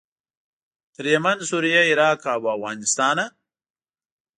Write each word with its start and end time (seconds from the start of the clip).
تر 0.93 1.05
یمن، 1.13 1.37
سوریې، 1.49 1.81
عراق 1.89 2.21
او 2.35 2.43
افغانستانه. 2.55 3.25